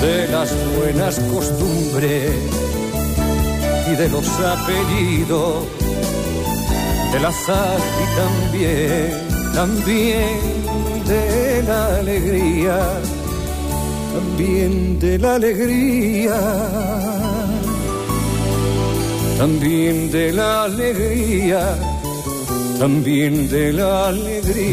[0.00, 2.32] de las buenas costumbres
[3.90, 5.81] y de los apellidos
[7.12, 9.10] del azar y también,
[9.54, 12.78] también de la alegría,
[14.14, 16.38] también de la alegría,
[19.38, 21.92] también de la alegría
[22.82, 24.72] también de la alegría.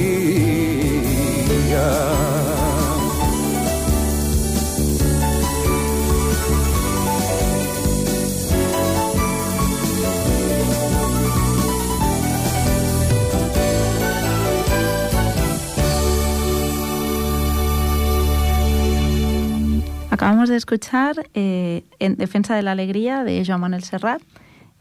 [20.20, 24.22] Acabamos de escuchar eh, En Defensa de la Alegría de Joan Manuel Serrat,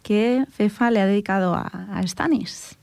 [0.03, 2.77] que FEFA le ha dedicado a, a Stanis.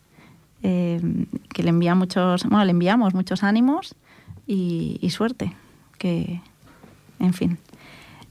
[0.64, 1.02] Eh,
[1.50, 3.94] que le envía muchos, bueno, le enviamos muchos ánimos
[4.48, 5.54] y, y suerte.
[5.98, 6.40] Que,
[7.20, 7.58] en fin.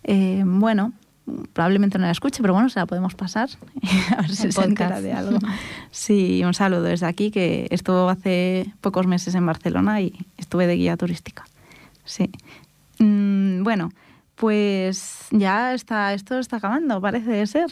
[0.04, 0.94] Eh, bueno,
[1.52, 3.50] probablemente no la escuche, pero bueno, se la podemos pasar
[4.16, 5.38] a ver si El se entera de algo.
[5.90, 10.76] Sí, un saludo desde aquí, que estuvo hace pocos meses en Barcelona y estuve de
[10.76, 11.44] guía turística.
[12.06, 12.30] Sí.
[13.00, 13.90] Mm, bueno,
[14.36, 17.70] pues ya está, esto está acabando, parece ser.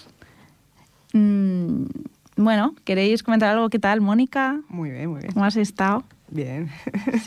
[1.12, 1.84] Mm,
[2.36, 3.68] bueno, ¿queréis comentar algo?
[3.68, 4.60] ¿Qué tal, Mónica?
[4.68, 5.32] Muy bien, muy bien.
[5.32, 6.04] ¿Cómo has estado?
[6.30, 6.70] Bien.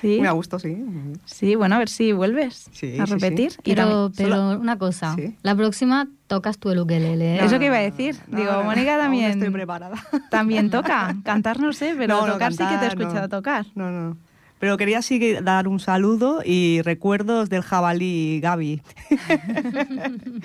[0.01, 0.17] Sí.
[0.21, 0.69] Me a gusto, sí.
[0.69, 1.13] muy.
[1.25, 3.51] Sí, bueno, a ver si vuelves Sí, a repetir.
[3.51, 3.57] sí.
[3.63, 5.35] Pero, también- pero una cosa, Sí.
[5.43, 7.45] la próxima tocas tú el ukelele, ¿eh?
[7.45, 8.15] Eso que iba a decir.
[8.27, 9.31] No, Digo, no, Mónica aún también.
[9.31, 9.95] estoy preparada.
[10.31, 11.15] También toca.
[11.23, 13.67] Cantar no sé, pero No, no, tocar sí que te he escuchado tocar.
[13.75, 14.17] No, no.
[14.59, 18.81] Pero quería sí dar un saludo y recuerdos del jabalí Gaby.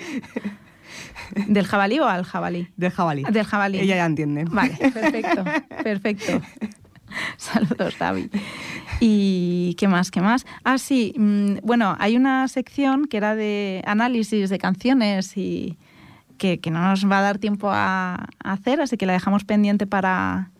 [1.47, 2.67] ¿Del jabalí o al jabalí?
[2.75, 3.23] Del jabalí.
[3.23, 3.79] Del jabalí.
[3.79, 4.45] Ella ya entiende.
[4.45, 5.43] Vale, perfecto,
[5.83, 6.41] perfecto.
[7.37, 8.29] Saludos, David.
[8.99, 10.11] ¿Y qué más?
[10.11, 10.45] ¿Qué más?
[10.63, 15.77] Ah, sí, mm, bueno, hay una sección que era de análisis de canciones y
[16.37, 19.43] que, que no nos va a dar tiempo a, a hacer, así que la dejamos
[19.43, 20.51] pendiente para,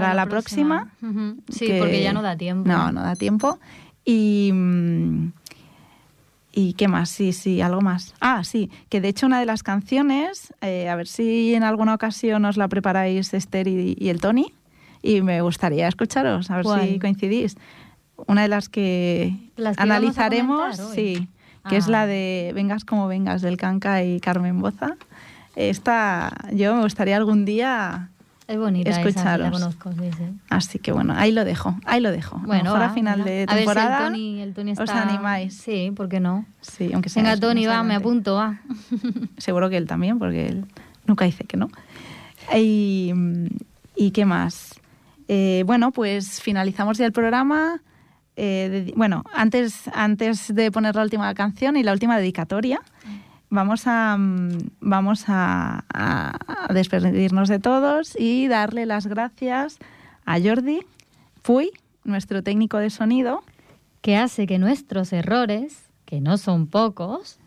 [0.00, 0.90] para, la, próxima.
[1.02, 1.36] Ujú.
[1.48, 2.68] Sí, que- porque ya no da tiempo.
[2.68, 3.58] No, no da tiempo.
[4.04, 5.32] Y, mm,
[6.54, 7.08] ¿Y qué más?
[7.08, 8.14] Sí, sí, algo más.
[8.20, 11.94] Ah, sí, que de hecho una de las canciones, eh, a ver si en alguna
[11.94, 14.52] ocasión os la preparáis Esther y, y el Tony,
[15.02, 16.86] y me gustaría escucharos, a ver ¿Cuál?
[16.88, 17.56] si coincidís.
[18.26, 21.26] Una de las que ¿Las que analizaremos, sí,
[21.70, 21.90] que es Ah.
[21.92, 24.96] la de Vengas como vengas del Canca y Carmen Boza.
[25.56, 28.10] Esta yo me gustaría algún día
[28.48, 29.44] Es bonita esa, Escucharos.
[29.46, 30.24] la conozco, sí, sí.
[30.50, 32.38] Así que bueno, ahí lo dejo, ahí lo dejo.
[32.44, 34.90] Bueno, mejor va, a final de A ver si el temporada Tony- el Tony os
[34.90, 35.54] animáis.
[35.54, 36.44] Sí, ¿por qué no?
[36.60, 38.60] Sí, aunque sea Venga, Tony, va, me apunto, va.
[39.38, 40.66] Seguro que él también, porque él
[41.06, 41.68] nunca dice que no.
[42.56, 43.12] Y,
[43.96, 44.74] ¿y qué más?
[45.28, 47.80] Eh, bueno, pues finalizamos ya el programa.
[48.36, 52.80] Eh, de- bueno, antes, antes de poner la última canción y la última dedicatoria,
[53.52, 55.84] vamos a, mm, vamos a,
[56.72, 59.78] despedirnos de todos y darle las gracias
[60.24, 60.80] a Jordi
[61.42, 61.70] Puy,
[62.04, 63.44] nuestro técnico de sonido,
[64.00, 67.38] Que hace que nuestros errores, que no son pocos,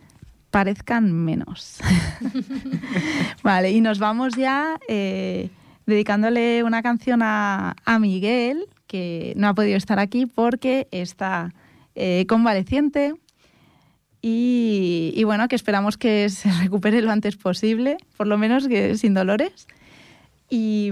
[0.52, 1.80] parezcan menos.
[3.44, 5.50] vale, y nos vamos ya eh,
[5.86, 11.52] dedicándole una canción a, a Miguel, que no ha podido estar aquí porque está
[11.96, 13.16] eh, convaleciente.
[14.28, 19.68] Y, bueno, que esperamos que se recupere lo antes posible, por lo menos sin dolores.
[20.50, 20.90] Y,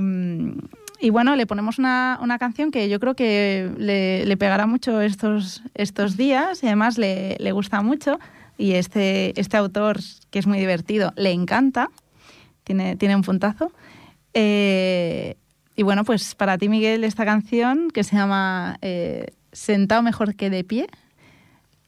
[1.09, 5.63] bueno, le ponemos una, canción que yo creo que le, pegará mucho estos,
[6.15, 8.19] días y además le, gusta mucho.
[8.55, 9.97] Y este, este autor,
[10.29, 11.89] que es muy divertido, le encanta,
[12.63, 13.71] tiene, tiene un puntazo.
[14.35, 15.37] Eh,
[15.75, 20.51] y bueno, pues para ti, Miguel, esta canción que se llama eh, Sentado mejor que
[20.51, 20.87] de pie,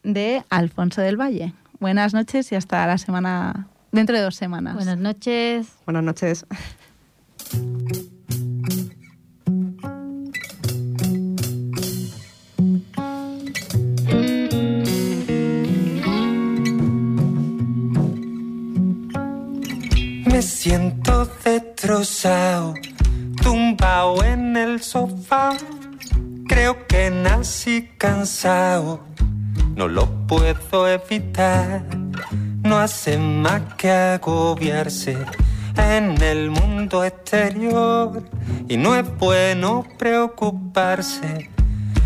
[0.05, 1.53] de Alfonso del Valle.
[1.79, 4.75] Buenas noches y hasta la semana, dentro de dos semanas.
[4.75, 5.67] buenas noches.
[5.85, 6.45] Buenas noches.
[20.25, 22.73] Me siento destrozado,
[23.41, 25.51] tumbado en el sofá.
[26.47, 29.03] Creo que nací cansado,
[29.75, 31.83] no lo puedo evitar.
[32.63, 35.17] No hace más que agobiarse
[35.77, 38.23] en el mundo exterior.
[38.67, 41.49] Y no es bueno preocuparse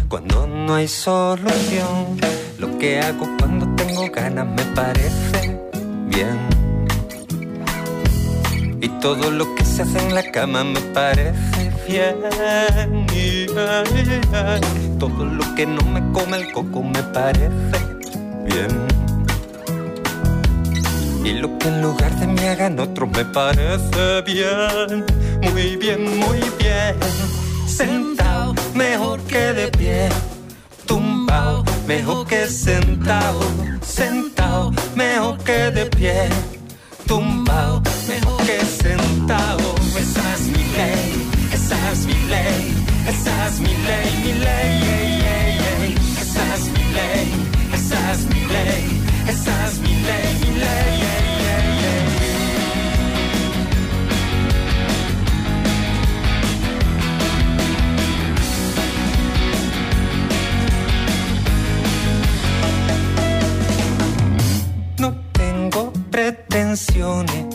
[0.08, 2.18] cuando no hay solución.
[2.58, 5.60] Lo que hago cuando tengo ganas me parece
[6.08, 6.40] bien.
[8.82, 13.06] Y todo lo que se hace en la cama me parece bien.
[13.14, 14.62] Y, ay, ay,
[15.00, 17.80] todo lo que no me come el coco me parece
[18.46, 18.88] bien.
[21.24, 25.06] Y lo que en lugar de me hagan otros me parece bien.
[25.42, 26.96] Muy bien, muy bien.
[27.68, 30.10] Sentado, mejor que de pie.
[30.86, 33.40] Tumbado, mejor que sentado.
[33.82, 36.30] Sentado, mejor que de pie
[37.10, 39.76] tumbado, mejor que sentado.
[39.98, 41.19] Esa es mi ley,
[41.72, 42.74] esa es mi ley,
[43.08, 44.82] esa es mi ley, mi ley.
[44.96, 45.96] ey, ey, ey.
[46.20, 47.28] Esa es mi ley,
[47.76, 48.86] esa es mi ley,
[49.28, 50.94] esa es mi ley, mi ley.
[51.14, 52.40] ey, ey, ey.
[64.98, 67.46] No tengo pretensiones,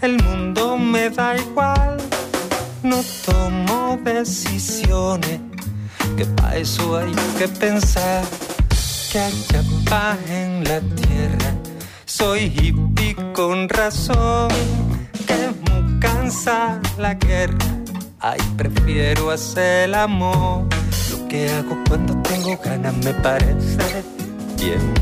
[0.00, 2.03] el mundo me da igual.
[2.84, 5.40] No tomo decisiones,
[6.18, 8.22] que para eso hay que pensar.
[9.10, 11.54] Que haya paz en la tierra,
[12.04, 14.50] soy hippie con razón.
[15.26, 17.56] Que es muy cansa la guerra,
[18.20, 20.66] ay, prefiero hacer el amor.
[21.10, 24.04] Lo que hago cuando tengo ganas me parece
[24.58, 24.92] bien.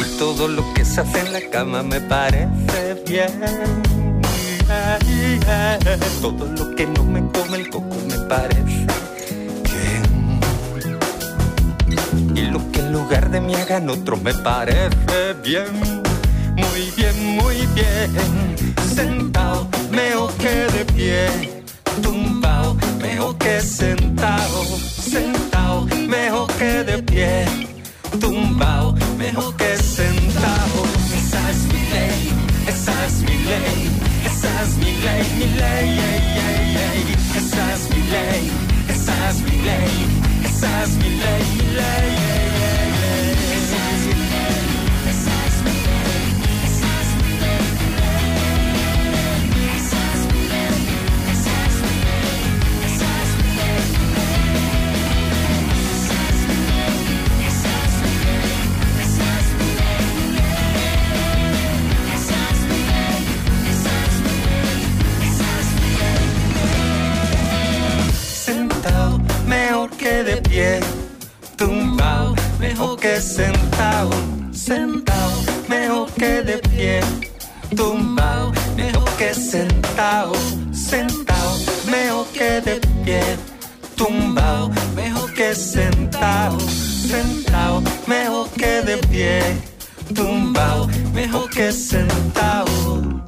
[0.00, 4.03] Y todo lo que se hace en la cama me parece bien.
[6.20, 8.86] Todo lo que no me come el coco me parece
[9.70, 10.40] bien.
[12.34, 15.80] Y lo que en lugar de me hagan otros me parece bien.
[16.56, 18.10] Muy bien, muy bien.
[18.94, 21.62] Sentado, mejor que de pie.
[22.02, 24.64] Tumbado, mejor que sentado.
[24.78, 27.44] Sentado, mejor que de pie
[28.18, 30.84] tumbado, mejor que sentado.
[31.16, 32.32] Esa es mi ley,
[32.66, 33.90] esa es mi ley,
[34.44, 35.88] esa es mi ley, mi ley.
[35.98, 37.16] ey, ey, ey.
[37.36, 38.50] Esa es mi ley,
[38.88, 39.90] esa es mi ley,
[40.44, 41.04] esa es mi.
[70.54, 70.78] Pie,
[71.56, 74.10] tumbao, mejor que sentado,
[74.52, 77.00] sentado, mejor que de pie,
[77.74, 80.32] tumbao, mejor que sentado,
[80.72, 81.58] sentado,
[81.90, 83.36] mejor que de pie,
[83.96, 89.40] tumbao, mejor que sentado, sentado, mejor que de pie,
[90.14, 93.23] tumbao, mejor que sentado.